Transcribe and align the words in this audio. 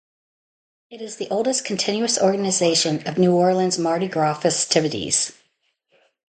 It 0.89 0.99
is 0.99 1.17
the 1.17 1.29
oldest 1.29 1.63
continuous 1.63 2.19
organization 2.19 3.05
of 3.07 3.19
New 3.19 3.35
Orleans 3.35 3.77
Mardi 3.77 4.07
Gras 4.07 4.33
festivities. 4.39 5.31